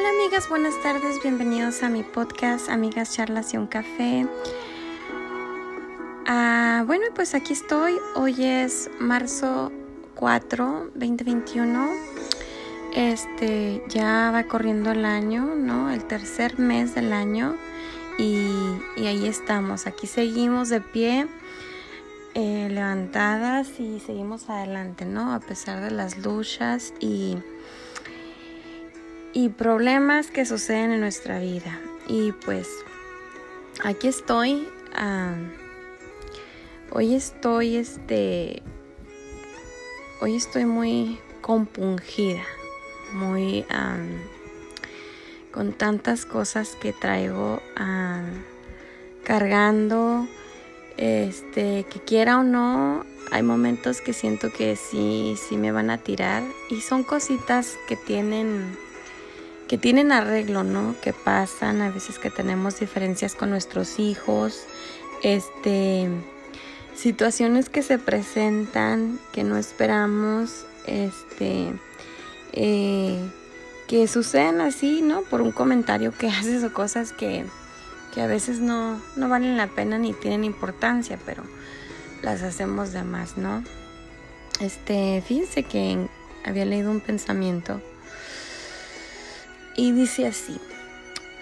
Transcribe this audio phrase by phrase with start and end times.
[0.00, 4.26] Hola amigas, buenas tardes, bienvenidos a mi podcast Amigas Charlas y un Café.
[6.26, 9.70] Ah, bueno, pues aquí estoy, hoy es marzo
[10.14, 11.90] 4, 2021.
[12.96, 15.90] Este, ya va corriendo el año, ¿no?
[15.90, 17.56] El tercer mes del año
[18.16, 18.48] y,
[18.96, 21.26] ahí estamos, aquí seguimos de pie.
[22.32, 25.34] Eh, levantadas y seguimos adelante, ¿no?
[25.34, 27.36] A pesar de las luchas y
[29.32, 31.80] y problemas que suceden en nuestra vida.
[32.08, 32.68] Y pues
[33.84, 34.68] aquí estoy.
[36.90, 38.62] hoy estoy, este,
[40.20, 42.44] hoy estoy muy compungida,
[43.12, 43.64] muy
[45.52, 47.62] con tantas cosas que traigo
[49.24, 50.26] cargando.
[50.96, 55.96] Este, que quiera o no, hay momentos que siento que sí, sí me van a
[55.96, 58.76] tirar y son cositas que tienen
[59.70, 60.96] que tienen arreglo, ¿no?
[61.00, 64.64] Que pasan, a veces que tenemos diferencias con nuestros hijos,
[65.22, 66.08] este,
[66.96, 71.72] situaciones que se presentan, que no esperamos, este,
[72.52, 73.30] eh,
[73.86, 75.22] que suceden así, ¿no?
[75.22, 77.44] Por un comentario que haces o cosas que,
[78.12, 81.44] que a veces no, no valen la pena ni tienen importancia, pero
[82.22, 83.62] las hacemos de más, ¿no?
[84.60, 86.08] Este, fíjense que
[86.44, 87.80] había leído un pensamiento
[89.76, 90.58] y dice así,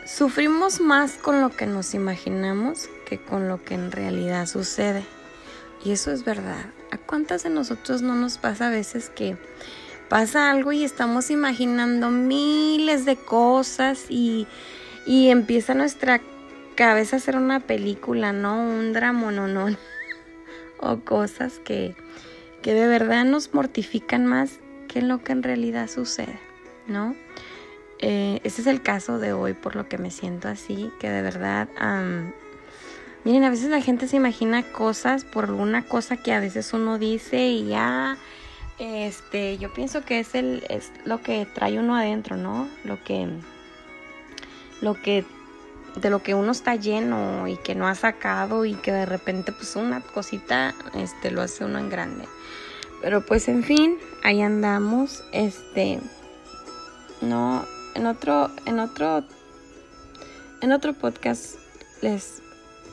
[0.04, 5.04] sufrimos más con lo que nos imaginamos que con lo que en realidad sucede.
[5.84, 6.66] Y eso es verdad.
[6.90, 9.36] ¿A cuántas de nosotros no nos pasa a veces que
[10.08, 14.46] pasa algo y estamos imaginando miles de cosas y,
[15.06, 16.20] y empieza nuestra
[16.74, 18.62] cabeza a hacer una película, ¿no?
[18.62, 19.76] Un drama, no, no.
[20.80, 21.94] o cosas que,
[22.62, 26.38] que de verdad nos mortifican más que lo que en realidad sucede,
[26.86, 27.14] ¿no?
[28.00, 31.22] Eh, ese es el caso de hoy por lo que me siento así, que de
[31.22, 31.68] verdad,
[33.24, 36.98] miren, a veces la gente se imagina cosas por alguna cosa que a veces uno
[36.98, 38.16] dice y ya,
[38.78, 42.68] este, yo pienso que es, el, es lo que trae uno adentro, ¿no?
[42.84, 43.28] Lo que,
[44.80, 45.24] lo que,
[45.96, 49.50] de lo que uno está lleno y que no ha sacado y que de repente
[49.50, 52.28] pues una cosita, este, lo hace uno en grande.
[53.02, 55.98] Pero pues en fin, ahí andamos, este,
[57.20, 57.66] no,
[57.98, 59.24] en otro, en otro,
[60.60, 61.56] en otro podcast
[62.00, 62.42] les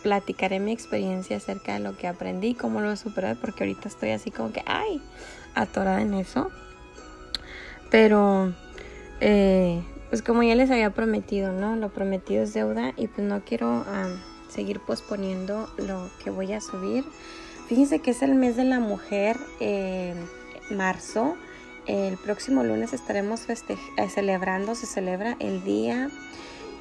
[0.02, 4.10] platicaré mi experiencia acerca de lo que aprendí, cómo lo he superado, porque ahorita estoy
[4.12, 5.00] así como que, ay,
[5.54, 6.50] atorada en eso.
[7.92, 8.52] Pero,
[9.22, 11.76] eh, pues como ya les había prometido, ¿no?
[11.76, 13.86] Lo prometido es deuda y pues no quiero
[14.50, 17.04] seguir posponiendo lo que voy a subir.
[17.68, 20.16] Fíjense que es el mes de la mujer, eh,
[20.72, 21.36] marzo.
[21.88, 26.10] El próximo lunes estaremos eh, celebrando, se celebra el Día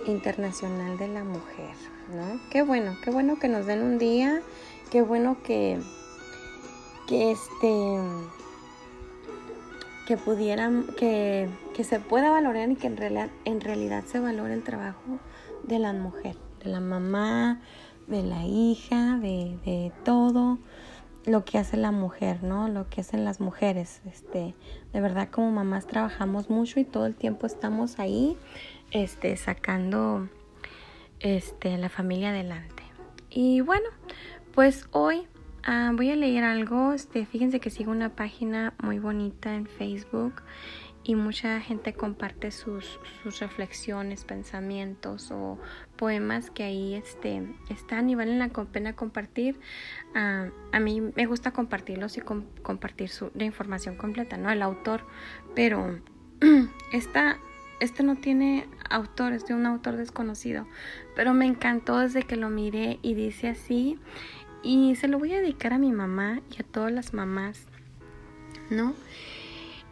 [0.07, 1.75] Internacional de la Mujer,
[2.15, 2.41] ¿no?
[2.51, 4.41] Qué bueno, qué bueno que nos den un día,
[4.91, 5.79] qué bueno que,
[7.07, 7.99] que este,
[10.07, 14.55] que pudieran, que, que se pueda valorar y que en realidad, en realidad se valore
[14.55, 15.19] el trabajo
[15.65, 17.61] de la mujer, de la mamá,
[18.07, 20.59] de la hija, de, de todo
[21.27, 22.69] lo que hace la mujer, ¿no?
[22.69, 24.01] Lo que hacen las mujeres.
[24.07, 24.55] Este,
[24.93, 28.37] de verdad como mamás trabajamos mucho y todo el tiempo estamos ahí
[28.91, 30.29] este sacando
[31.21, 32.83] este la familia adelante.
[33.31, 33.89] Y bueno,
[34.55, 35.27] pues hoy
[35.65, 40.43] ah, voy a leer algo, este, fíjense que sigo una página muy bonita en Facebook
[41.05, 45.59] y mucha gente comparte sus, sus, reflexiones, pensamientos o
[45.97, 49.59] poemas que ahí este, están y valen la pena compartir.
[50.15, 54.51] Ah, a mí me gusta compartirlos y compartir su, la información completa, ¿no?
[54.51, 55.07] El autor,
[55.55, 56.01] pero
[56.93, 57.39] esta,
[57.81, 60.67] este no tiene autor, es de un autor desconocido,
[61.17, 63.99] pero me encantó desde que lo miré y dice así
[64.63, 67.67] y se lo voy a dedicar a mi mamá y a todas las mamás,
[68.71, 68.95] ¿no?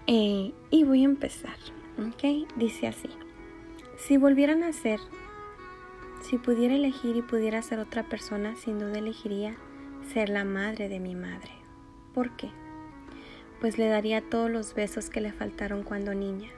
[0.06, 1.56] Eh, y voy a empezar,
[1.98, 2.48] ¿ok?
[2.56, 3.10] Dice así.
[3.98, 4.98] Si volviera a nacer,
[6.32, 9.54] si pudiera elegir y pudiera ser otra persona, sin duda elegiría
[10.14, 11.50] ser la madre de mi madre.
[12.14, 12.48] ¿Por qué?
[13.60, 16.48] Pues le daría todos los besos que le faltaron cuando niña.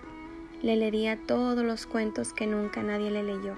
[0.62, 3.56] Le leería todos los cuentos que nunca nadie le leyó.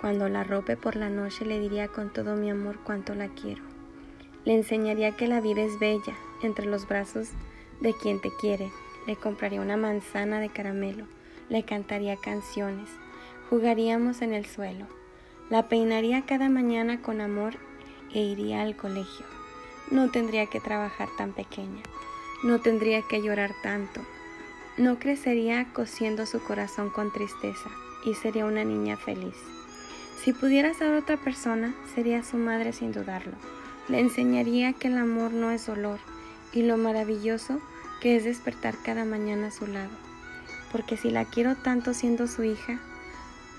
[0.00, 3.62] Cuando la rope por la noche le diría con todo mi amor cuánto la quiero.
[4.46, 7.28] Le enseñaría que la vida es bella entre los brazos
[7.82, 8.70] de quien te quiere.
[9.06, 11.04] Le compraría una manzana de caramelo,
[11.50, 12.88] le cantaría canciones,
[13.50, 14.86] jugaríamos en el suelo,
[15.50, 17.54] la peinaría cada mañana con amor
[18.14, 19.26] e iría al colegio.
[19.90, 21.82] No tendría que trabajar tan pequeña,
[22.44, 24.00] no tendría que llorar tanto,
[24.78, 27.68] no crecería cosiendo su corazón con tristeza
[28.04, 29.34] y sería una niña feliz.
[30.22, 33.32] Si pudiera ser otra persona, sería su madre sin dudarlo.
[33.88, 35.98] Le enseñaría que el amor no es dolor
[36.52, 37.60] y lo maravilloso
[38.00, 39.90] que es despertar cada mañana a su lado.
[40.70, 42.78] Porque si la quiero tanto siendo su hija,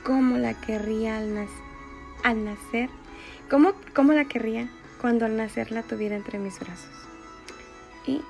[0.06, 1.71] ¿cómo la querría al, nacer?
[3.50, 4.70] ¿Cómo, ¿Cómo la querría
[5.00, 6.90] cuando al nacer la tuviera entre mis brazos?
[8.06, 8.22] Y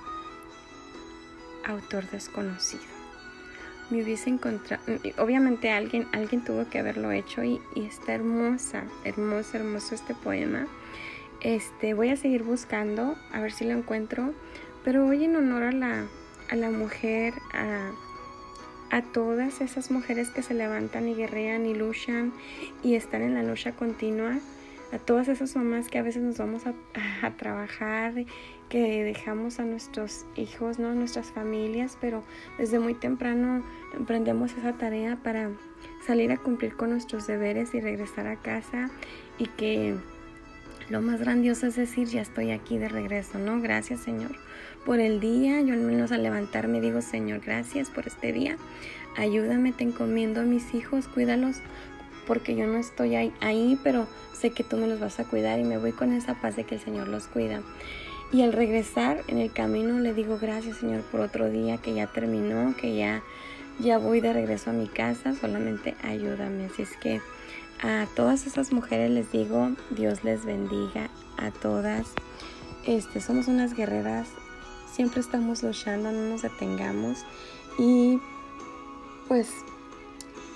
[1.65, 2.83] autor desconocido.
[3.89, 4.81] Me hubiese encontrado,
[5.17, 10.65] obviamente alguien, alguien tuvo que haberlo hecho y, está hermosa, hermoso, hermoso este poema.
[11.41, 14.33] Este, voy a seguir buscando, a ver si lo encuentro,
[14.83, 16.05] pero hoy en honor a la,
[16.49, 17.91] a la mujer, a,
[18.91, 22.33] a todas esas mujeres que se levantan y guerrean y luchan
[22.83, 24.37] y están en la lucha continua,
[24.91, 26.73] a todas esas mamás que a veces nos vamos a,
[27.37, 28.13] trabajar
[28.67, 30.93] que dejamos a nuestros hijos, ¿no?
[30.93, 32.23] nuestras familias, pero
[32.57, 35.49] desde muy temprano emprendemos esa tarea para
[36.05, 38.89] salir a cumplir con nuestros deberes y regresar a casa
[39.37, 39.95] y que
[40.91, 43.61] lo más grandioso es decir, ya estoy aquí de regreso, ¿no?
[43.61, 44.31] Gracias Señor
[44.85, 48.57] por el día, yo al menos al levantarme digo, Señor, gracias por este día,
[49.15, 51.57] ayúdame, te encomiendo a mis hijos, cuídalos
[52.27, 55.59] porque yo no estoy ahí, ahí, pero sé que tú me los vas a cuidar
[55.59, 57.61] y me voy con esa paz de que el Señor los cuida.
[58.31, 62.07] Y al regresar en el camino le digo gracias Señor por otro día que ya
[62.07, 63.23] terminó, que ya,
[63.79, 66.65] ya voy de regreso a mi casa, solamente ayúdame.
[66.65, 67.21] Así es que
[67.81, 72.07] a todas esas mujeres les digo, Dios les bendiga a todas.
[72.85, 74.27] Este, somos unas guerreras,
[74.93, 77.25] siempre estamos luchando, no nos detengamos
[77.77, 78.19] y
[79.27, 79.49] pues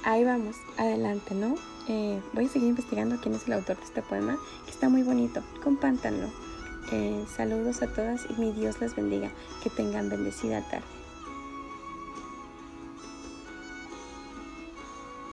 [0.04, 1.56] ahí vamos, adelante, ¿no?
[1.88, 5.04] Eh, voy a seguir investigando quién es el autor de este poema, que está muy
[5.04, 6.28] bonito, compártanlo.
[6.92, 9.32] Eh, saludos a todas y mi Dios les bendiga.
[9.64, 10.95] Que tengan bendecida tarde.